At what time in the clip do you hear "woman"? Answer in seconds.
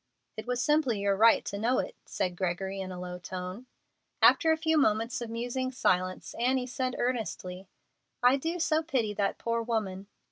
9.61-10.07